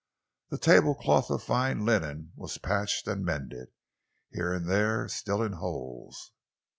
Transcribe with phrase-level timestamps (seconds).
[0.49, 3.67] The tablecloth of fine linen was patched and mended
[4.31, 6.31] here and there still in holes.